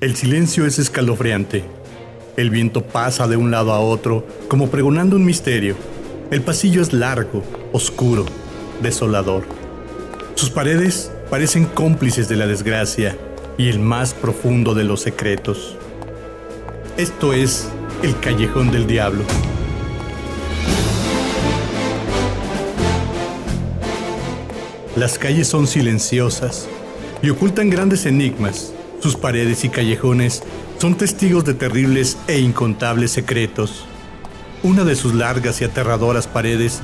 El 0.00 0.16
silencio 0.16 0.64
es 0.64 0.78
escalofriante. 0.78 1.62
El 2.38 2.48
viento 2.48 2.82
pasa 2.82 3.28
de 3.28 3.36
un 3.36 3.50
lado 3.50 3.70
a 3.74 3.80
otro 3.80 4.26
como 4.48 4.70
pregonando 4.70 5.16
un 5.16 5.26
misterio. 5.26 5.76
El 6.30 6.40
pasillo 6.40 6.80
es 6.80 6.94
largo, 6.94 7.44
oscuro, 7.74 8.24
desolador. 8.80 9.44
Sus 10.36 10.48
paredes 10.48 11.12
parecen 11.28 11.66
cómplices 11.66 12.30
de 12.30 12.36
la 12.36 12.46
desgracia 12.46 13.14
y 13.58 13.68
el 13.68 13.78
más 13.78 14.14
profundo 14.14 14.72
de 14.72 14.84
los 14.84 15.02
secretos. 15.02 15.76
Esto 16.96 17.34
es 17.34 17.68
el 18.02 18.18
callejón 18.20 18.72
del 18.72 18.86
diablo. 18.86 19.22
Las 24.96 25.18
calles 25.18 25.46
son 25.46 25.66
silenciosas 25.66 26.70
y 27.20 27.28
ocultan 27.28 27.68
grandes 27.68 28.06
enigmas. 28.06 28.72
Sus 29.00 29.16
paredes 29.16 29.64
y 29.64 29.70
callejones 29.70 30.42
son 30.78 30.94
testigos 30.94 31.46
de 31.46 31.54
terribles 31.54 32.18
e 32.26 32.38
incontables 32.38 33.10
secretos. 33.10 33.86
Una 34.62 34.84
de 34.84 34.94
sus 34.94 35.14
largas 35.14 35.62
y 35.62 35.64
aterradoras 35.64 36.26
paredes 36.26 36.82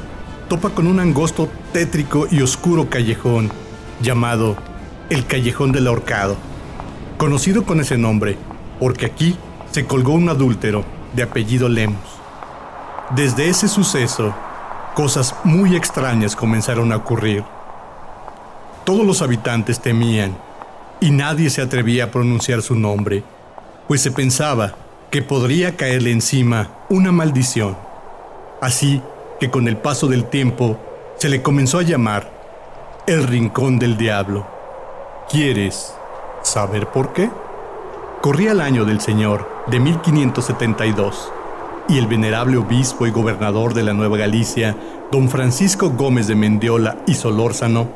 topa 0.48 0.70
con 0.70 0.86
un 0.86 0.98
angosto, 0.98 1.50
tétrico 1.74 2.26
y 2.30 2.40
oscuro 2.40 2.88
callejón 2.88 3.50
llamado 4.00 4.56
el 5.10 5.26
Callejón 5.26 5.72
del 5.72 5.88
Ahorcado, 5.88 6.36
conocido 7.18 7.64
con 7.64 7.80
ese 7.80 7.98
nombre 7.98 8.38
porque 8.80 9.04
aquí 9.04 9.36
se 9.70 9.84
colgó 9.84 10.12
un 10.12 10.30
adúltero 10.30 10.86
de 11.14 11.22
apellido 11.22 11.68
Lemos. 11.68 12.00
Desde 13.14 13.50
ese 13.50 13.68
suceso, 13.68 14.34
cosas 14.94 15.34
muy 15.44 15.76
extrañas 15.76 16.34
comenzaron 16.34 16.92
a 16.92 16.96
ocurrir. 16.96 17.44
Todos 18.84 19.04
los 19.04 19.20
habitantes 19.20 19.80
temían 19.80 20.45
y 21.00 21.10
nadie 21.10 21.50
se 21.50 21.62
atrevía 21.62 22.04
a 22.04 22.10
pronunciar 22.10 22.62
su 22.62 22.74
nombre, 22.74 23.22
pues 23.88 24.00
se 24.00 24.10
pensaba 24.10 24.74
que 25.10 25.22
podría 25.22 25.76
caerle 25.76 26.10
encima 26.10 26.70
una 26.88 27.12
maldición. 27.12 27.76
Así 28.60 29.02
que 29.38 29.50
con 29.50 29.68
el 29.68 29.76
paso 29.76 30.08
del 30.08 30.24
tiempo 30.24 30.78
se 31.16 31.28
le 31.28 31.42
comenzó 31.42 31.78
a 31.78 31.82
llamar 31.82 32.30
el 33.06 33.24
Rincón 33.26 33.78
del 33.78 33.96
Diablo. 33.96 34.46
¿Quieres 35.30 35.94
saber 36.42 36.88
por 36.88 37.12
qué? 37.12 37.30
Corría 38.20 38.52
el 38.52 38.60
año 38.60 38.84
del 38.84 39.00
Señor 39.00 39.48
de 39.66 39.78
1572 39.78 41.32
y 41.88 41.98
el 41.98 42.06
venerable 42.06 42.56
obispo 42.56 43.06
y 43.06 43.10
gobernador 43.10 43.74
de 43.74 43.84
la 43.84 43.92
Nueva 43.92 44.16
Galicia, 44.16 44.76
don 45.12 45.28
Francisco 45.28 45.90
Gómez 45.90 46.26
de 46.26 46.34
Mendiola 46.34 46.96
y 47.06 47.14
Solórzano, 47.14 47.88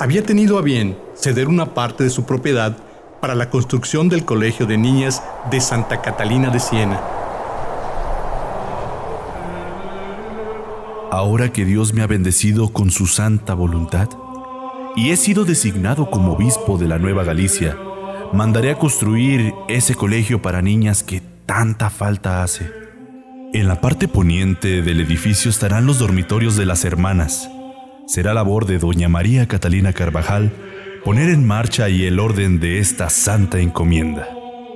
había 0.00 0.22
tenido 0.22 0.58
a 0.58 0.62
bien 0.62 0.96
ceder 1.14 1.48
una 1.48 1.74
parte 1.74 2.04
de 2.04 2.10
su 2.10 2.24
propiedad 2.24 2.76
para 3.20 3.34
la 3.34 3.50
construcción 3.50 4.08
del 4.08 4.24
Colegio 4.24 4.66
de 4.66 4.78
Niñas 4.78 5.22
de 5.50 5.60
Santa 5.60 6.00
Catalina 6.00 6.50
de 6.50 6.60
Siena. 6.60 7.00
Ahora 11.10 11.52
que 11.52 11.64
Dios 11.64 11.94
me 11.94 12.02
ha 12.02 12.06
bendecido 12.06 12.68
con 12.68 12.90
su 12.90 13.06
santa 13.06 13.54
voluntad 13.54 14.08
y 14.94 15.10
he 15.10 15.16
sido 15.16 15.44
designado 15.44 16.10
como 16.10 16.34
obispo 16.34 16.78
de 16.78 16.86
la 16.86 16.98
Nueva 16.98 17.24
Galicia, 17.24 17.76
mandaré 18.32 18.70
a 18.70 18.78
construir 18.78 19.52
ese 19.68 19.94
colegio 19.94 20.40
para 20.40 20.62
niñas 20.62 21.02
que 21.02 21.22
tanta 21.46 21.90
falta 21.90 22.44
hace. 22.44 22.70
En 23.52 23.66
la 23.66 23.80
parte 23.80 24.06
poniente 24.06 24.82
del 24.82 25.00
edificio 25.00 25.50
estarán 25.50 25.86
los 25.86 25.98
dormitorios 25.98 26.56
de 26.56 26.66
las 26.66 26.84
hermanas. 26.84 27.50
Será 28.08 28.32
labor 28.32 28.64
de 28.64 28.78
doña 28.78 29.10
María 29.10 29.46
Catalina 29.46 29.92
Carvajal 29.92 30.50
poner 31.04 31.28
en 31.28 31.46
marcha 31.46 31.90
y 31.90 32.06
el 32.06 32.18
orden 32.18 32.58
de 32.58 32.78
esta 32.78 33.10
santa 33.10 33.60
encomienda. 33.60 34.26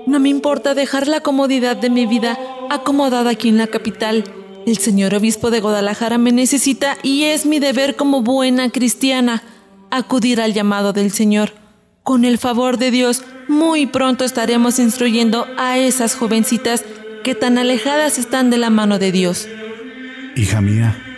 No 0.06 0.20
me 0.20 0.28
importa 0.28 0.74
dejar 0.74 1.08
la 1.08 1.20
comodidad 1.20 1.78
de 1.78 1.88
mi 1.88 2.04
vida 2.04 2.38
acomodada 2.68 3.30
aquí 3.30 3.48
en 3.48 3.56
la 3.56 3.68
capital. 3.68 4.24
El 4.66 4.76
señor 4.76 5.14
obispo 5.14 5.50
de 5.50 5.60
Guadalajara 5.60 6.18
me 6.18 6.30
necesita 6.30 6.98
y 7.02 7.24
es 7.24 7.46
mi 7.46 7.58
deber 7.58 7.96
como 7.96 8.20
buena 8.20 8.68
cristiana 8.68 9.42
acudir 9.90 10.38
al 10.38 10.52
llamado 10.52 10.92
del 10.92 11.10
Señor. 11.10 11.54
Con 12.02 12.26
el 12.26 12.36
favor 12.36 12.76
de 12.76 12.90
Dios, 12.90 13.24
muy 13.48 13.86
pronto 13.86 14.26
estaremos 14.26 14.78
instruyendo 14.78 15.46
a 15.56 15.78
esas 15.78 16.16
jovencitas 16.16 16.84
que 17.24 17.34
tan 17.34 17.56
alejadas 17.56 18.18
están 18.18 18.50
de 18.50 18.58
la 18.58 18.68
mano 18.68 18.98
de 18.98 19.10
Dios. 19.10 19.48
Hija 20.36 20.60
mía, 20.60 21.11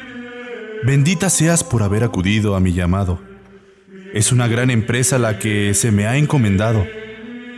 bendita 0.84 1.30
seas 1.30 1.64
por 1.64 1.82
haber 1.82 2.04
acudido 2.04 2.54
a 2.54 2.60
mi 2.60 2.74
llamado. 2.74 3.18
Es 4.12 4.32
una 4.32 4.48
gran 4.48 4.70
empresa 4.70 5.18
la 5.18 5.38
que 5.38 5.72
se 5.72 5.90
me 5.90 6.06
ha 6.06 6.16
encomendado, 6.18 6.86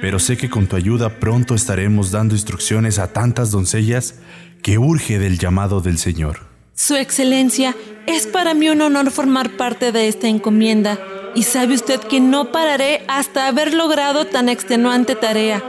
pero 0.01 0.19
sé 0.19 0.37
que 0.37 0.49
con 0.49 0.69
tu 0.69 0.77
ayuda 0.77 1.19
pronto 1.19 1.55
estaremos 1.55 2.13
dando 2.13 2.35
instrucciones 2.35 2.99
a 2.99 3.13
tantas 3.13 3.51
doncellas 3.51 4.15
que 4.63 4.79
urge 4.79 5.19
del 5.19 5.39
llamado 5.39 5.81
del 5.81 5.99
Señor. 5.99 6.41
Su 6.75 6.95
Excelencia, 6.95 7.75
es 8.07 8.27
para 8.27 8.55
mí 8.55 8.69
un 8.69 8.81
honor 8.81 9.11
formar 9.11 9.57
parte 9.57 9.91
de 9.91 10.07
esta 10.07 10.29
encomienda 10.29 11.01
y 11.35 11.43
sabe 11.43 11.75
usted 11.75 12.01
que 12.01 12.21
no 12.21 12.53
pararé 12.53 13.03
hasta 13.09 13.49
haber 13.49 13.75
logrado 13.75 14.27
tan 14.27 14.49
extenuante 14.49 15.17
tarea. 15.17 15.63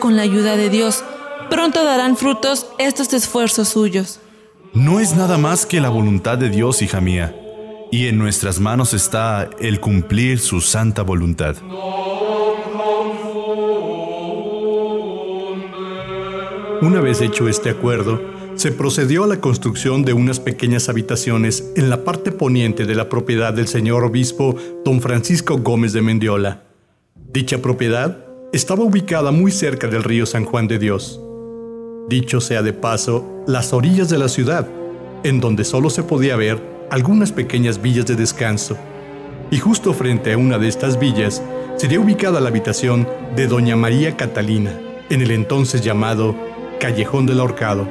Con 0.00 0.14
la 0.16 0.22
ayuda 0.22 0.56
de 0.56 0.68
Dios, 0.68 1.02
pronto 1.48 1.84
darán 1.84 2.16
frutos 2.16 2.66
estos 2.78 3.12
esfuerzos 3.14 3.68
suyos. 3.68 4.20
No 4.74 5.00
es 5.00 5.16
nada 5.16 5.38
más 5.38 5.66
que 5.66 5.80
la 5.80 5.88
voluntad 5.88 6.38
de 6.38 6.50
Dios, 6.50 6.82
hija 6.82 7.00
mía, 7.00 7.34
y 7.90 8.06
en 8.06 8.18
nuestras 8.18 8.60
manos 8.60 8.94
está 8.94 9.48
el 9.60 9.80
cumplir 9.80 10.38
su 10.38 10.60
santa 10.60 11.02
voluntad. 11.02 11.56
Una 16.80 17.00
vez 17.00 17.20
hecho 17.20 17.48
este 17.48 17.70
acuerdo, 17.70 18.20
se 18.54 18.72
procedió 18.72 19.24
a 19.24 19.26
la 19.26 19.40
construcción 19.40 20.04
de 20.04 20.12
unas 20.12 20.38
pequeñas 20.38 20.88
habitaciones 20.88 21.72
en 21.76 21.90
la 21.90 22.04
parte 22.04 22.30
poniente 22.30 22.84
de 22.86 22.94
la 22.94 23.08
propiedad 23.08 23.52
del 23.52 23.68
señor 23.68 24.04
obispo 24.04 24.54
don 24.84 25.00
Francisco 25.00 25.58
Gómez 25.58 25.92
de 25.92 26.02
Mendiola. 26.02 26.64
Dicha 27.14 27.58
propiedad 27.58 28.24
estaba 28.52 28.84
ubicada 28.84 29.30
muy 29.30 29.50
cerca 29.50 29.88
del 29.88 30.04
río 30.04 30.26
San 30.26 30.44
Juan 30.44 30.68
de 30.68 30.78
Dios. 30.78 31.20
Dicho 32.08 32.40
sea 32.40 32.62
de 32.62 32.72
paso, 32.72 33.44
las 33.46 33.74
orillas 33.74 34.08
de 34.08 34.16
la 34.16 34.30
ciudad, 34.30 34.66
en 35.24 35.40
donde 35.40 35.62
solo 35.62 35.90
se 35.90 36.02
podía 36.02 36.36
ver 36.36 36.58
algunas 36.90 37.32
pequeñas 37.32 37.82
villas 37.82 38.06
de 38.06 38.14
descanso. 38.16 38.78
Y 39.50 39.58
justo 39.58 39.92
frente 39.92 40.32
a 40.32 40.38
una 40.38 40.56
de 40.56 40.68
estas 40.68 40.98
villas 40.98 41.42
sería 41.76 42.00
ubicada 42.00 42.40
la 42.40 42.48
habitación 42.48 43.06
de 43.36 43.46
doña 43.46 43.76
María 43.76 44.16
Catalina, 44.16 44.72
en 45.10 45.20
el 45.20 45.30
entonces 45.32 45.82
llamado 45.82 46.34
Callejón 46.80 47.26
del 47.26 47.40
Ahorcado. 47.40 47.86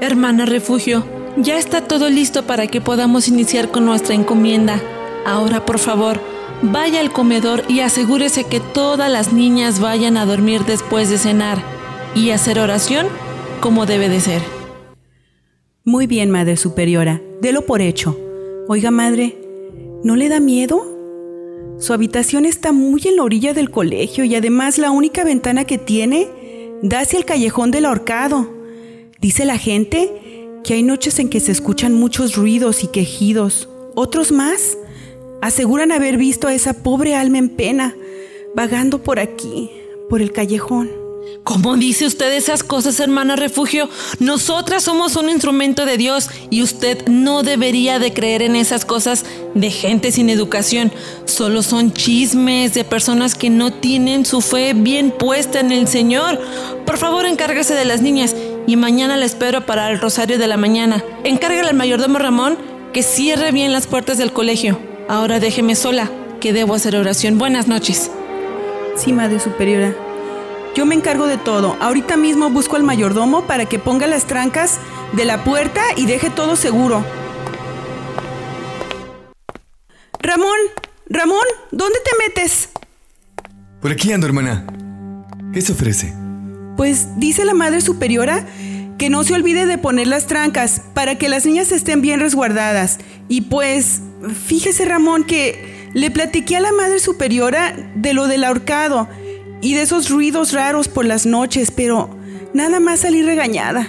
Hermana 0.00 0.46
Refugio, 0.46 1.04
ya 1.36 1.58
está 1.58 1.88
todo 1.88 2.08
listo 2.10 2.44
para 2.44 2.68
que 2.68 2.80
podamos 2.80 3.26
iniciar 3.26 3.72
con 3.72 3.84
nuestra 3.84 4.14
encomienda. 4.14 4.80
Ahora, 5.26 5.66
por 5.66 5.80
favor, 5.80 6.20
vaya 6.62 7.00
al 7.00 7.12
comedor 7.12 7.64
y 7.66 7.80
asegúrese 7.80 8.44
que 8.44 8.60
todas 8.60 9.10
las 9.10 9.32
niñas 9.32 9.80
vayan 9.80 10.16
a 10.16 10.26
dormir 10.26 10.64
después 10.64 11.10
de 11.10 11.18
cenar 11.18 11.79
y 12.14 12.30
hacer 12.30 12.58
oración 12.58 13.06
como 13.60 13.86
debe 13.86 14.08
de 14.08 14.20
ser. 14.20 14.42
Muy 15.84 16.06
bien, 16.06 16.30
Madre 16.30 16.56
Superiora, 16.56 17.20
délo 17.40 17.66
por 17.66 17.80
hecho. 17.80 18.18
Oiga, 18.68 18.90
Madre, 18.90 19.36
¿no 20.04 20.16
le 20.16 20.28
da 20.28 20.40
miedo? 20.40 20.86
Su 21.78 21.92
habitación 21.92 22.44
está 22.44 22.72
muy 22.72 23.00
en 23.06 23.16
la 23.16 23.22
orilla 23.22 23.54
del 23.54 23.70
colegio 23.70 24.24
y 24.24 24.34
además 24.34 24.76
la 24.76 24.90
única 24.90 25.24
ventana 25.24 25.64
que 25.64 25.78
tiene 25.78 26.28
da 26.82 27.00
hacia 27.00 27.18
el 27.18 27.24
callejón 27.24 27.70
del 27.70 27.86
ahorcado. 27.86 28.48
Dice 29.20 29.44
la 29.44 29.58
gente 29.58 30.48
que 30.62 30.74
hay 30.74 30.82
noches 30.82 31.18
en 31.18 31.28
que 31.28 31.40
se 31.40 31.52
escuchan 31.52 31.94
muchos 31.94 32.36
ruidos 32.36 32.84
y 32.84 32.88
quejidos. 32.88 33.68
Otros 33.94 34.30
más 34.30 34.76
aseguran 35.40 35.90
haber 35.90 36.18
visto 36.18 36.48
a 36.48 36.54
esa 36.54 36.82
pobre 36.82 37.14
alma 37.14 37.38
en 37.38 37.48
pena 37.48 37.94
vagando 38.54 39.02
por 39.02 39.18
aquí, 39.18 39.70
por 40.08 40.20
el 40.20 40.32
callejón. 40.32 41.09
¿Cómo 41.44 41.76
dice 41.76 42.06
usted 42.06 42.32
esas 42.32 42.62
cosas, 42.62 43.00
hermana 43.00 43.34
refugio? 43.34 43.88
Nosotras 44.18 44.84
somos 44.84 45.16
un 45.16 45.30
instrumento 45.30 45.84
de 45.84 45.96
Dios 45.96 46.28
y 46.50 46.62
usted 46.62 47.06
no 47.08 47.42
debería 47.42 47.98
de 47.98 48.12
creer 48.12 48.42
en 48.42 48.56
esas 48.56 48.84
cosas 48.84 49.24
de 49.54 49.70
gente 49.70 50.12
sin 50.12 50.30
educación. 50.30 50.92
Solo 51.24 51.62
son 51.62 51.92
chismes 51.92 52.74
de 52.74 52.84
personas 52.84 53.34
que 53.34 53.50
no 53.50 53.72
tienen 53.72 54.24
su 54.24 54.40
fe 54.40 54.74
bien 54.74 55.10
puesta 55.10 55.60
en 55.60 55.72
el 55.72 55.88
Señor. 55.88 56.38
Por 56.86 56.98
favor, 56.98 57.26
encárgase 57.26 57.74
de 57.74 57.84
las 57.84 58.02
niñas 58.02 58.36
y 58.66 58.76
mañana 58.76 59.16
la 59.16 59.24
espero 59.24 59.66
para 59.66 59.90
el 59.90 60.00
rosario 60.00 60.38
de 60.38 60.46
la 60.46 60.56
mañana. 60.56 61.02
Encárgale 61.24 61.68
al 61.68 61.76
mayordomo 61.76 62.18
Ramón 62.18 62.58
que 62.92 63.02
cierre 63.02 63.50
bien 63.50 63.72
las 63.72 63.86
puertas 63.86 64.18
del 64.18 64.32
colegio. 64.32 64.78
Ahora 65.08 65.40
déjeme 65.40 65.74
sola, 65.74 66.10
que 66.40 66.52
debo 66.52 66.74
hacer 66.74 66.96
oración. 66.96 67.38
Buenas 67.38 67.66
noches. 67.66 68.10
Sí, 68.96 69.12
Madre 69.12 69.40
Superiora. 69.40 70.09
Yo 70.74 70.86
me 70.86 70.94
encargo 70.94 71.26
de 71.26 71.36
todo. 71.36 71.76
Ahorita 71.80 72.16
mismo 72.16 72.48
busco 72.50 72.76
al 72.76 72.84
mayordomo 72.84 73.46
para 73.46 73.66
que 73.66 73.78
ponga 73.78 74.06
las 74.06 74.26
trancas 74.26 74.78
de 75.12 75.24
la 75.24 75.42
puerta 75.42 75.82
y 75.96 76.06
deje 76.06 76.30
todo 76.30 76.54
seguro. 76.54 77.04
Ramón, 80.20 80.56
Ramón, 81.08 81.44
¿dónde 81.72 81.98
te 82.04 82.10
metes? 82.24 82.68
Por 83.80 83.90
aquí 83.90 84.12
ando, 84.12 84.26
hermana. 84.26 84.64
¿Qué 85.52 85.60
se 85.60 85.72
ofrece? 85.72 86.14
Pues 86.76 87.18
dice 87.18 87.44
la 87.44 87.54
Madre 87.54 87.80
Superiora 87.80 88.46
que 88.96 89.10
no 89.10 89.24
se 89.24 89.34
olvide 89.34 89.66
de 89.66 89.78
poner 89.78 90.06
las 90.06 90.26
trancas 90.26 90.82
para 90.94 91.16
que 91.16 91.28
las 91.28 91.46
niñas 91.46 91.72
estén 91.72 92.00
bien 92.00 92.20
resguardadas. 92.20 92.98
Y 93.28 93.42
pues, 93.42 94.02
fíjese 94.46 94.84
Ramón 94.84 95.24
que 95.24 95.90
le 95.94 96.10
platiqué 96.10 96.56
a 96.56 96.60
la 96.60 96.70
Madre 96.70 97.00
Superiora 97.00 97.74
de 97.96 98.12
lo 98.12 98.28
del 98.28 98.44
ahorcado 98.44 99.08
y 99.60 99.74
de 99.74 99.82
esos 99.82 100.10
ruidos 100.10 100.52
raros 100.52 100.88
por 100.88 101.04
las 101.04 101.26
noches, 101.26 101.70
pero 101.70 102.10
nada 102.54 102.80
más 102.80 103.00
salí 103.00 103.22
regañada. 103.22 103.88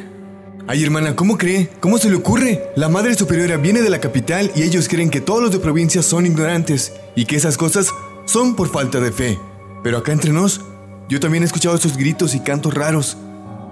Ay, 0.67 0.83
hermana, 0.83 1.15
¿cómo 1.15 1.37
cree? 1.37 1.69
¿Cómo 1.79 1.97
se 1.97 2.09
le 2.09 2.15
ocurre? 2.15 2.63
La 2.75 2.87
Madre 2.87 3.15
Superiora 3.15 3.57
viene 3.57 3.81
de 3.81 3.89
la 3.89 3.99
capital 3.99 4.51
y 4.55 4.63
ellos 4.63 4.87
creen 4.87 5.09
que 5.09 5.21
todos 5.21 5.41
los 5.41 5.51
de 5.51 5.59
provincia 5.59 6.03
son 6.03 6.25
ignorantes 6.25 6.93
y 7.15 7.25
que 7.25 7.35
esas 7.35 7.57
cosas 7.57 7.89
son 8.25 8.55
por 8.55 8.69
falta 8.69 8.99
de 8.99 9.11
fe. 9.11 9.39
Pero 9.83 9.97
acá 9.97 10.11
entre 10.11 10.31
nos, 10.31 10.61
yo 11.09 11.19
también 11.19 11.43
he 11.43 11.45
escuchado 11.45 11.75
esos 11.75 11.97
gritos 11.97 12.35
y 12.35 12.41
cantos 12.41 12.73
raros. 12.73 13.17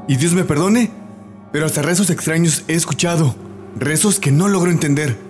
Y 0.07 0.17
Dios 0.17 0.33
me 0.33 0.43
perdone, 0.43 0.91
pero 1.53 1.67
hasta 1.67 1.81
rezos 1.81 2.09
extraños 2.09 2.63
he 2.67 2.73
escuchado. 2.73 3.35
Rezos 3.77 4.19
que 4.19 4.31
no 4.31 4.47
logro 4.47 4.71
entender. 4.71 5.28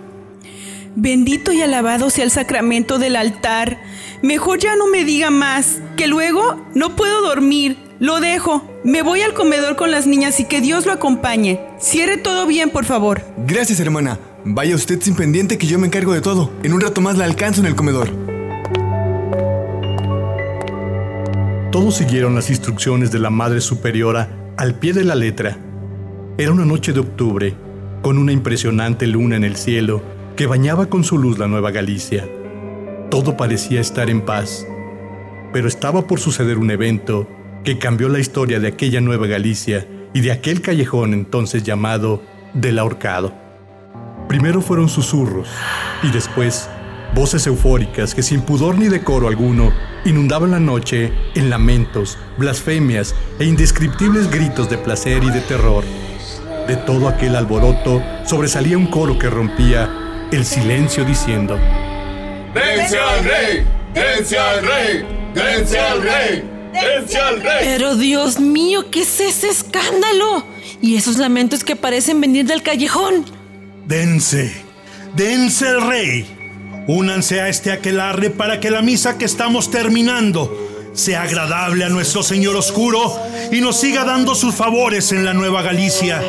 Bendito 0.96 1.52
y 1.52 1.62
alabado 1.62 2.10
sea 2.10 2.24
el 2.24 2.32
sacramento 2.32 2.98
del 2.98 3.14
altar. 3.14 3.80
Mejor 4.22 4.58
ya 4.58 4.74
no 4.74 4.88
me 4.88 5.04
diga 5.04 5.30
más, 5.30 5.80
que 5.96 6.08
luego 6.08 6.66
no 6.74 6.96
puedo 6.96 7.22
dormir. 7.22 7.78
Lo 8.00 8.18
dejo. 8.18 8.68
Me 8.82 9.02
voy 9.02 9.20
al 9.20 9.34
comedor 9.34 9.76
con 9.76 9.90
las 9.90 10.06
niñas 10.06 10.40
y 10.40 10.44
que 10.46 10.60
Dios 10.60 10.86
lo 10.86 10.92
acompañe. 10.92 11.60
Cierre 11.78 12.16
todo 12.16 12.46
bien, 12.46 12.70
por 12.70 12.86
favor. 12.86 13.22
Gracias, 13.46 13.78
hermana. 13.78 14.18
Vaya 14.44 14.74
usted 14.74 15.00
sin 15.00 15.14
pendiente 15.14 15.58
que 15.58 15.66
yo 15.66 15.78
me 15.78 15.86
encargo 15.86 16.12
de 16.12 16.22
todo. 16.22 16.50
En 16.62 16.72
un 16.72 16.80
rato 16.80 17.00
más 17.00 17.16
la 17.16 17.24
alcanzo 17.24 17.60
en 17.60 17.66
el 17.66 17.76
comedor. 17.76 18.10
Todos 21.70 21.94
siguieron 21.94 22.34
las 22.34 22.50
instrucciones 22.50 23.12
de 23.12 23.20
la 23.20 23.30
Madre 23.30 23.60
Superiora 23.60 24.28
al 24.56 24.74
pie 24.74 24.92
de 24.92 25.04
la 25.04 25.14
letra. 25.14 25.56
Era 26.36 26.52
una 26.52 26.64
noche 26.64 26.92
de 26.92 27.00
octubre, 27.00 27.54
con 28.02 28.18
una 28.18 28.32
impresionante 28.32 29.06
luna 29.06 29.36
en 29.36 29.44
el 29.44 29.56
cielo 29.56 30.02
que 30.36 30.46
bañaba 30.46 30.86
con 30.86 31.04
su 31.04 31.18
luz 31.18 31.38
la 31.38 31.48
Nueva 31.48 31.70
Galicia. 31.70 32.28
Todo 33.10 33.36
parecía 33.36 33.80
estar 33.80 34.10
en 34.10 34.22
paz, 34.22 34.66
pero 35.52 35.68
estaba 35.68 36.06
por 36.06 36.20
suceder 36.20 36.58
un 36.58 36.70
evento 36.70 37.28
que 37.64 37.78
cambió 37.78 38.08
la 38.08 38.20
historia 38.20 38.60
de 38.60 38.68
aquella 38.68 39.00
Nueva 39.00 39.26
Galicia 39.26 39.86
y 40.14 40.20
de 40.20 40.32
aquel 40.32 40.62
callejón 40.62 41.12
entonces 41.12 41.62
llamado 41.62 42.22
del 42.54 42.78
ahorcado. 42.78 43.32
Primero 44.28 44.62
fueron 44.62 44.88
susurros 44.88 45.48
y 46.02 46.10
después 46.10 46.68
voces 47.14 47.46
eufóricas 47.46 48.14
que 48.14 48.22
sin 48.22 48.42
pudor 48.42 48.78
ni 48.78 48.88
decoro 48.88 49.28
alguno 49.28 49.72
inundaban 50.04 50.52
la 50.52 50.60
noche 50.60 51.12
en 51.34 51.50
lamentos, 51.50 52.16
blasfemias 52.38 53.14
e 53.38 53.44
indescriptibles 53.44 54.30
gritos 54.30 54.70
de 54.70 54.78
placer 54.78 55.22
y 55.24 55.30
de 55.30 55.40
terror. 55.40 55.84
De 56.66 56.76
todo 56.76 57.08
aquel 57.08 57.34
alboroto 57.34 58.02
sobresalía 58.24 58.78
un 58.78 58.86
coro 58.86 59.18
que 59.18 59.28
rompía 59.28 59.90
el 60.32 60.44
silencio 60.44 61.04
diciendo, 61.04 61.58
¡Dense 62.54 62.98
al 62.98 63.24
rey! 63.24 63.64
¡Dense 63.94 64.38
al 64.38 64.62
rey! 64.64 65.04
¡Dense 65.34 65.78
al 65.78 66.02
rey! 66.02 66.44
¡Dense 66.72 67.18
al 67.18 67.42
rey! 67.42 67.58
Pero 67.62 67.96
Dios 67.96 68.40
mío, 68.40 68.90
¿qué 68.90 69.02
es 69.02 69.20
ese 69.20 69.48
escándalo? 69.48 70.44
Y 70.80 70.96
esos 70.96 71.18
lamentos 71.18 71.64
que 71.64 71.76
parecen 71.76 72.20
venir 72.20 72.46
del 72.46 72.62
callejón. 72.62 73.26
Dense, 73.86 74.52
dense 75.16 75.68
el 75.68 75.86
rey. 75.86 76.26
Únanse 76.86 77.40
a 77.40 77.48
este 77.48 77.72
aquelarre 77.72 78.30
para 78.30 78.60
que 78.60 78.70
la 78.70 78.82
misa 78.82 79.18
que 79.18 79.24
estamos 79.24 79.70
terminando 79.70 80.69
sea 80.92 81.22
agradable 81.22 81.84
a 81.84 81.88
nuestro 81.88 82.22
Señor 82.22 82.56
Oscuro 82.56 83.18
y 83.50 83.60
nos 83.60 83.76
siga 83.76 84.04
dando 84.04 84.34
sus 84.34 84.54
favores 84.54 85.12
en 85.12 85.24
la 85.24 85.32
Nueva 85.32 85.62
Galicia. 85.62 86.22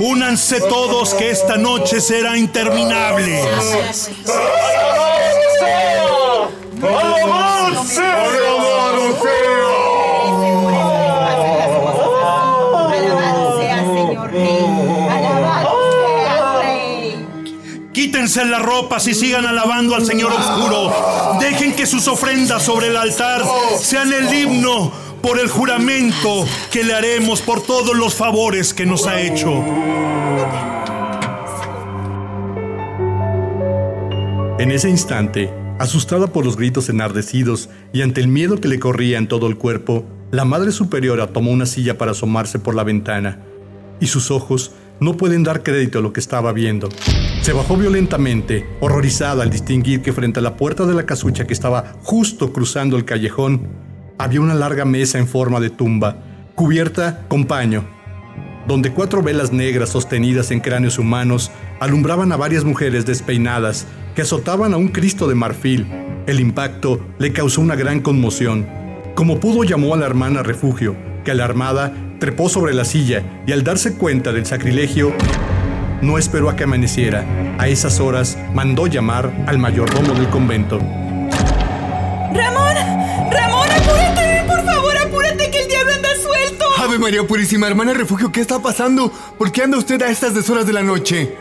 Únanse 0.00 0.60
todos 0.60 1.14
que 1.14 1.30
esta 1.30 1.56
noche 1.56 2.00
será 2.00 2.36
interminable. 2.36 3.40
¡Alabado 6.82 7.84
sea! 7.84 8.24
¡Alabado 8.24 8.24
Alabado 8.24 9.67
Quítense 17.98 18.44
las 18.44 18.62
ropas 18.62 19.08
y 19.08 19.12
sigan 19.12 19.44
alabando 19.44 19.96
al 19.96 20.06
Señor 20.06 20.30
Oscuro. 20.30 20.92
Dejen 21.40 21.74
que 21.74 21.84
sus 21.84 22.06
ofrendas 22.06 22.62
sobre 22.62 22.86
el 22.86 22.96
altar 22.96 23.42
sean 23.76 24.12
el 24.12 24.32
himno 24.32 24.92
por 25.20 25.40
el 25.40 25.48
juramento 25.48 26.46
que 26.70 26.84
le 26.84 26.94
haremos 26.94 27.42
por 27.42 27.60
todos 27.60 27.96
los 27.96 28.14
favores 28.14 28.72
que 28.72 28.86
nos 28.86 29.08
ha 29.08 29.20
hecho. 29.20 29.50
En 34.60 34.70
ese 34.70 34.88
instante, 34.88 35.52
asustada 35.80 36.28
por 36.28 36.44
los 36.44 36.56
gritos 36.56 36.88
enardecidos 36.88 37.68
y 37.92 38.02
ante 38.02 38.20
el 38.20 38.28
miedo 38.28 38.60
que 38.60 38.68
le 38.68 38.78
corría 38.78 39.18
en 39.18 39.26
todo 39.26 39.48
el 39.48 39.56
cuerpo, 39.56 40.04
la 40.30 40.44
Madre 40.44 40.70
Superiora 40.70 41.32
tomó 41.32 41.50
una 41.50 41.66
silla 41.66 41.98
para 41.98 42.12
asomarse 42.12 42.60
por 42.60 42.76
la 42.76 42.84
ventana, 42.84 43.40
y 43.98 44.06
sus 44.06 44.30
ojos 44.30 44.70
no 45.00 45.16
pueden 45.16 45.42
dar 45.42 45.64
crédito 45.64 45.98
a 45.98 46.02
lo 46.02 46.12
que 46.12 46.20
estaba 46.20 46.52
viendo. 46.52 46.90
Se 47.48 47.54
bajó 47.54 47.78
violentamente, 47.78 48.66
horrorizada 48.78 49.42
al 49.42 49.48
distinguir 49.48 50.02
que 50.02 50.12
frente 50.12 50.38
a 50.38 50.42
la 50.42 50.58
puerta 50.58 50.84
de 50.84 50.92
la 50.92 51.06
casucha 51.06 51.46
que 51.46 51.54
estaba 51.54 51.94
justo 52.02 52.52
cruzando 52.52 52.98
el 52.98 53.06
callejón, 53.06 53.68
había 54.18 54.42
una 54.42 54.54
larga 54.54 54.84
mesa 54.84 55.18
en 55.18 55.26
forma 55.26 55.58
de 55.58 55.70
tumba, 55.70 56.18
cubierta 56.54 57.24
con 57.26 57.46
paño, 57.46 57.86
donde 58.66 58.92
cuatro 58.92 59.22
velas 59.22 59.50
negras 59.50 59.88
sostenidas 59.88 60.50
en 60.50 60.60
cráneos 60.60 60.98
humanos 60.98 61.50
alumbraban 61.80 62.32
a 62.32 62.36
varias 62.36 62.64
mujeres 62.64 63.06
despeinadas 63.06 63.86
que 64.14 64.20
azotaban 64.20 64.74
a 64.74 64.76
un 64.76 64.88
Cristo 64.88 65.26
de 65.26 65.34
marfil. 65.34 65.86
El 66.26 66.40
impacto 66.40 67.00
le 67.18 67.32
causó 67.32 67.62
una 67.62 67.76
gran 67.76 68.00
conmoción. 68.00 68.68
Como 69.14 69.40
pudo 69.40 69.64
llamó 69.64 69.94
a 69.94 69.96
la 69.96 70.04
hermana 70.04 70.42
refugio, 70.42 70.96
que 71.24 71.30
alarmada 71.30 71.94
trepó 72.18 72.50
sobre 72.50 72.74
la 72.74 72.84
silla 72.84 73.42
y 73.46 73.52
al 73.52 73.64
darse 73.64 73.94
cuenta 73.94 74.32
del 74.32 74.44
sacrilegio, 74.44 75.14
no 76.02 76.18
esperó 76.18 76.48
a 76.48 76.56
que 76.56 76.64
amaneciera. 76.64 77.24
A 77.58 77.68
esas 77.68 78.00
horas 78.00 78.38
mandó 78.54 78.86
llamar 78.86 79.32
al 79.46 79.58
mayordomo 79.58 80.14
del 80.14 80.28
convento. 80.28 80.78
¡Ramón! 82.32 82.74
¡Ramón, 83.30 83.68
apúrate! 83.70 84.44
Por 84.46 84.64
favor, 84.64 84.96
apúrate 84.96 85.50
que 85.50 85.62
el 85.62 85.68
diablo 85.68 85.94
anda 85.94 86.08
suelto. 86.22 86.64
Ave 86.78 86.98
María 86.98 87.26
Purísima, 87.26 87.66
hermana 87.66 87.94
refugio, 87.94 88.30
¿qué 88.30 88.40
está 88.40 88.58
pasando? 88.60 89.10
¿Por 89.36 89.50
qué 89.52 89.62
anda 89.62 89.78
usted 89.78 90.00
a 90.02 90.08
estas 90.08 90.34
deshoras 90.34 90.66
de 90.66 90.72
la 90.72 90.82
noche? 90.82 91.36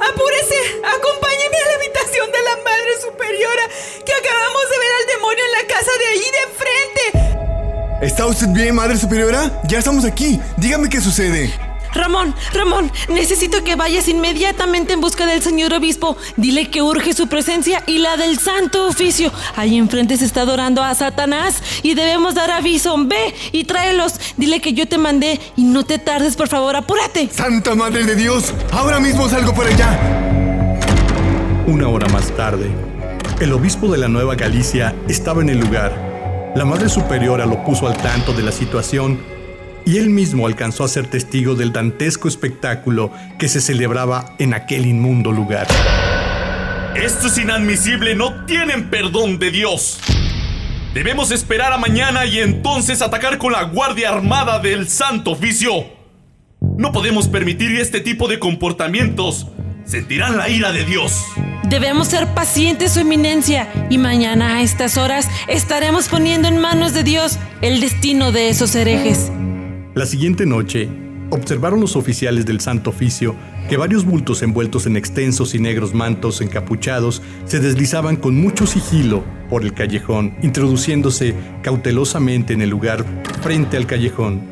Apúrese, 0.00 0.56
acompáñeme 0.78 1.56
a 1.56 1.68
la 1.68 1.76
habitación 1.76 2.26
de 2.32 2.42
la 2.42 2.56
Madre 2.64 2.92
Superiora, 3.02 3.62
que 4.04 4.12
acabamos 4.12 4.62
de 4.70 4.78
ver 4.78 4.92
al 4.98 5.06
demonio 5.14 5.44
en 5.44 5.52
la 5.52 5.74
casa 5.74 5.90
de 5.98 6.06
ahí 6.06 6.26
de 6.38 6.44
frente. 6.56 8.06
¿Está 8.06 8.24
usted 8.24 8.48
bien, 8.48 8.74
Madre 8.74 8.96
Superiora? 8.96 9.60
Ya 9.64 9.78
estamos 9.78 10.06
aquí. 10.06 10.40
Dígame 10.56 10.88
qué 10.88 11.02
sucede. 11.02 11.69
Ramón, 11.94 12.34
Ramón, 12.52 12.90
necesito 13.08 13.64
que 13.64 13.76
vayas 13.76 14.08
inmediatamente 14.08 14.92
en 14.92 15.00
busca 15.00 15.26
del 15.26 15.42
señor 15.42 15.72
obispo. 15.74 16.16
Dile 16.36 16.70
que 16.70 16.82
urge 16.82 17.14
su 17.14 17.28
presencia 17.28 17.82
y 17.86 17.98
la 17.98 18.16
del 18.16 18.38
santo 18.38 18.86
oficio. 18.86 19.32
Ahí 19.56 19.76
enfrente 19.76 20.16
se 20.16 20.24
está 20.24 20.42
adorando 20.42 20.82
a 20.82 20.94
Satanás 20.94 21.62
y 21.82 21.94
debemos 21.94 22.34
dar 22.34 22.50
aviso. 22.50 22.96
Ve 22.98 23.34
y 23.52 23.64
tráelos. 23.64 24.14
Dile 24.36 24.60
que 24.60 24.72
yo 24.72 24.86
te 24.86 24.98
mandé 24.98 25.40
y 25.56 25.64
no 25.64 25.84
te 25.84 25.98
tardes, 25.98 26.36
por 26.36 26.48
favor, 26.48 26.76
apúrate. 26.76 27.28
Santa 27.32 27.74
Madre 27.74 28.04
de 28.04 28.14
Dios, 28.14 28.54
ahora 28.72 29.00
mismo 29.00 29.28
salgo 29.28 29.54
por 29.54 29.66
allá. 29.66 29.98
Una 31.66 31.88
hora 31.88 32.08
más 32.08 32.34
tarde, 32.36 32.70
el 33.40 33.52
obispo 33.52 33.88
de 33.88 33.98
la 33.98 34.08
Nueva 34.08 34.34
Galicia 34.34 34.94
estaba 35.08 35.42
en 35.42 35.50
el 35.50 35.58
lugar. 35.58 36.52
La 36.54 36.64
Madre 36.64 36.88
Superiora 36.88 37.46
lo 37.46 37.64
puso 37.64 37.86
al 37.86 37.96
tanto 37.96 38.32
de 38.32 38.42
la 38.42 38.50
situación 38.52 39.39
y 39.84 39.98
él 39.98 40.10
mismo 40.10 40.46
alcanzó 40.46 40.84
a 40.84 40.88
ser 40.88 41.06
testigo 41.06 41.54
del 41.54 41.72
dantesco 41.72 42.28
espectáculo 42.28 43.12
que 43.38 43.48
se 43.48 43.60
celebraba 43.60 44.34
en 44.38 44.54
aquel 44.54 44.86
inmundo 44.86 45.32
lugar. 45.32 45.66
Esto 46.94 47.28
es 47.28 47.38
inadmisible, 47.38 48.14
no 48.14 48.44
tienen 48.46 48.90
perdón 48.90 49.38
de 49.38 49.50
Dios. 49.50 50.00
Debemos 50.92 51.30
esperar 51.30 51.72
a 51.72 51.78
mañana 51.78 52.26
y 52.26 52.40
entonces 52.40 53.00
atacar 53.00 53.38
con 53.38 53.52
la 53.52 53.62
Guardia 53.62 54.10
Armada 54.10 54.58
del 54.58 54.88
Santo 54.88 55.30
Oficio. 55.30 55.84
No 56.60 56.90
podemos 56.90 57.28
permitir 57.28 57.78
este 57.78 58.00
tipo 58.00 58.26
de 58.26 58.38
comportamientos. 58.38 59.46
Sentirán 59.84 60.36
la 60.36 60.48
ira 60.48 60.72
de 60.72 60.84
Dios. 60.84 61.24
Debemos 61.68 62.08
ser 62.08 62.26
pacientes, 62.34 62.92
su 62.92 63.00
eminencia, 63.00 63.68
y 63.88 63.98
mañana 63.98 64.56
a 64.56 64.62
estas 64.62 64.96
horas 64.96 65.28
estaremos 65.46 66.08
poniendo 66.08 66.48
en 66.48 66.58
manos 66.58 66.92
de 66.92 67.04
Dios 67.04 67.38
el 67.62 67.80
destino 67.80 68.32
de 68.32 68.48
esos 68.48 68.74
herejes. 68.74 69.30
La 69.92 70.06
siguiente 70.06 70.46
noche, 70.46 70.88
observaron 71.30 71.80
los 71.80 71.96
oficiales 71.96 72.46
del 72.46 72.60
Santo 72.60 72.90
Oficio 72.90 73.34
que 73.68 73.76
varios 73.76 74.04
bultos 74.04 74.40
envueltos 74.42 74.86
en 74.86 74.96
extensos 74.96 75.52
y 75.52 75.58
negros 75.58 75.94
mantos 75.94 76.40
encapuchados 76.40 77.22
se 77.44 77.58
deslizaban 77.58 78.14
con 78.14 78.40
mucho 78.40 78.68
sigilo 78.68 79.24
por 79.48 79.64
el 79.64 79.74
callejón, 79.74 80.36
introduciéndose 80.42 81.34
cautelosamente 81.62 82.52
en 82.52 82.62
el 82.62 82.70
lugar 82.70 83.04
frente 83.42 83.76
al 83.76 83.88
callejón. 83.88 84.42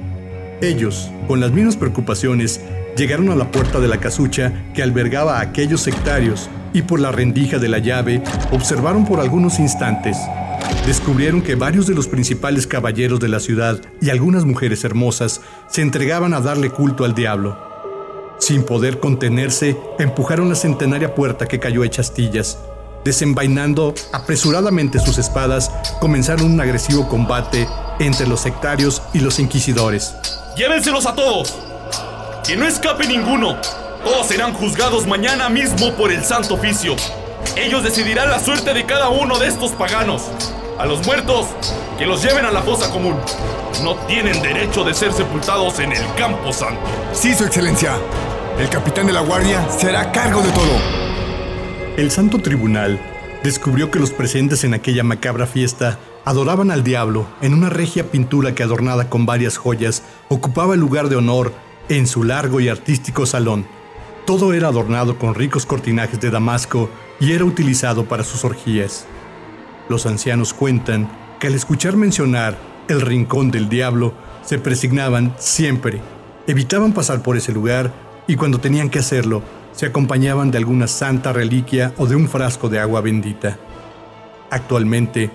Ellos, 0.60 1.08
con 1.28 1.38
las 1.38 1.52
mismas 1.52 1.76
preocupaciones, 1.76 2.60
llegaron 2.96 3.28
a 3.30 3.36
la 3.36 3.52
puerta 3.52 3.78
de 3.78 3.86
la 3.86 4.00
casucha 4.00 4.52
que 4.74 4.82
albergaba 4.82 5.38
a 5.38 5.42
aquellos 5.42 5.82
sectarios 5.82 6.50
y 6.72 6.82
por 6.82 6.98
la 6.98 7.12
rendija 7.12 7.60
de 7.60 7.68
la 7.68 7.78
llave 7.78 8.24
observaron 8.50 9.06
por 9.06 9.20
algunos 9.20 9.60
instantes 9.60 10.16
descubrieron 10.86 11.42
que 11.42 11.54
varios 11.54 11.86
de 11.86 11.94
los 11.94 12.08
principales 12.08 12.66
caballeros 12.66 13.20
de 13.20 13.28
la 13.28 13.40
ciudad 13.40 13.80
y 14.00 14.10
algunas 14.10 14.44
mujeres 14.44 14.84
hermosas 14.84 15.40
se 15.68 15.82
entregaban 15.82 16.34
a 16.34 16.40
darle 16.40 16.70
culto 16.70 17.04
al 17.04 17.14
diablo. 17.14 17.58
Sin 18.38 18.62
poder 18.62 19.00
contenerse, 19.00 19.76
empujaron 19.98 20.48
la 20.48 20.54
centenaria 20.54 21.14
puerta 21.14 21.46
que 21.46 21.58
cayó 21.58 21.84
hecha 21.84 22.02
astillas. 22.02 22.58
Desenvainando 23.04 23.94
apresuradamente 24.12 24.98
sus 24.98 25.18
espadas, 25.18 25.70
comenzaron 26.00 26.52
un 26.52 26.60
agresivo 26.60 27.08
combate 27.08 27.68
entre 27.98 28.26
los 28.26 28.40
sectarios 28.40 29.02
y 29.12 29.20
los 29.20 29.38
inquisidores. 29.38 30.14
¡Llévenselos 30.56 31.06
a 31.06 31.14
todos! 31.14 31.56
¡Que 32.46 32.56
no 32.56 32.66
escape 32.66 33.06
ninguno! 33.06 33.56
Todos 34.04 34.28
serán 34.28 34.54
juzgados 34.54 35.06
mañana 35.06 35.48
mismo 35.48 35.92
por 35.94 36.12
el 36.12 36.22
Santo 36.24 36.54
Oficio. 36.54 36.96
Ellos 37.56 37.82
decidirán 37.82 38.30
la 38.30 38.38
suerte 38.38 38.74
de 38.74 38.84
cada 38.84 39.08
uno 39.08 39.38
de 39.38 39.48
estos 39.48 39.72
paganos. 39.72 40.30
A 40.78 40.86
los 40.86 41.04
muertos, 41.04 41.46
que 41.98 42.06
los 42.06 42.22
lleven 42.22 42.44
a 42.44 42.50
la 42.50 42.62
fosa 42.62 42.90
común. 42.90 43.16
No 43.82 43.96
tienen 44.06 44.40
derecho 44.42 44.84
de 44.84 44.94
ser 44.94 45.12
sepultados 45.12 45.78
en 45.80 45.92
el 45.92 46.02
Campo 46.16 46.52
Santo. 46.52 46.80
Sí, 47.12 47.34
Su 47.34 47.44
Excelencia. 47.44 47.96
El 48.58 48.68
capitán 48.68 49.06
de 49.06 49.12
la 49.12 49.20
guardia 49.20 49.66
se 49.70 49.88
hará 49.88 50.12
cargo 50.12 50.40
de 50.42 50.50
todo. 50.50 50.76
El 51.96 52.10
Santo 52.10 52.38
Tribunal 52.38 53.00
descubrió 53.42 53.90
que 53.90 53.98
los 53.98 54.10
presentes 54.10 54.64
en 54.64 54.74
aquella 54.74 55.02
macabra 55.02 55.46
fiesta 55.46 55.98
adoraban 56.24 56.70
al 56.70 56.84
diablo 56.84 57.26
en 57.40 57.54
una 57.54 57.70
regia 57.70 58.10
pintura 58.10 58.54
que 58.54 58.62
adornada 58.62 59.08
con 59.08 59.26
varias 59.26 59.56
joyas 59.56 60.02
ocupaba 60.28 60.74
el 60.74 60.80
lugar 60.80 61.08
de 61.08 61.16
honor 61.16 61.52
en 61.88 62.06
su 62.06 62.22
largo 62.24 62.60
y 62.60 62.68
artístico 62.68 63.26
salón. 63.26 63.66
Todo 64.28 64.52
era 64.52 64.68
adornado 64.68 65.18
con 65.18 65.34
ricos 65.34 65.64
cortinajes 65.64 66.20
de 66.20 66.30
damasco 66.30 66.90
y 67.18 67.32
era 67.32 67.46
utilizado 67.46 68.04
para 68.04 68.24
sus 68.24 68.44
orgías. 68.44 69.06
Los 69.88 70.04
ancianos 70.04 70.52
cuentan 70.52 71.10
que 71.40 71.46
al 71.46 71.54
escuchar 71.54 71.96
mencionar 71.96 72.58
el 72.88 73.00
rincón 73.00 73.50
del 73.50 73.70
diablo, 73.70 74.12
se 74.42 74.58
presignaban 74.58 75.34
siempre, 75.38 76.02
evitaban 76.46 76.92
pasar 76.92 77.22
por 77.22 77.38
ese 77.38 77.52
lugar 77.52 77.90
y 78.26 78.36
cuando 78.36 78.60
tenían 78.60 78.90
que 78.90 78.98
hacerlo, 78.98 79.42
se 79.72 79.86
acompañaban 79.86 80.50
de 80.50 80.58
alguna 80.58 80.88
santa 80.88 81.32
reliquia 81.32 81.94
o 81.96 82.06
de 82.06 82.16
un 82.16 82.28
frasco 82.28 82.68
de 82.68 82.80
agua 82.80 83.00
bendita. 83.00 83.56
Actualmente, 84.50 85.30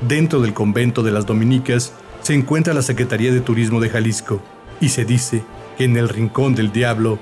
dentro 0.00 0.40
del 0.40 0.54
convento 0.54 1.02
de 1.02 1.12
las 1.12 1.26
Dominicas, 1.26 1.92
se 2.22 2.32
encuentra 2.32 2.72
la 2.72 2.80
Secretaría 2.80 3.34
de 3.34 3.42
Turismo 3.42 3.80
de 3.80 3.90
Jalisco 3.90 4.40
y 4.80 4.88
se 4.88 5.04
dice 5.04 5.42
que 5.76 5.84
en 5.84 5.98
el 5.98 6.08
rincón 6.08 6.54
del 6.54 6.72
diablo 6.72 7.18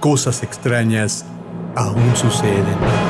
cosas 0.00 0.42
extrañas 0.42 1.24
aún 1.74 2.16
suceden. 2.16 3.05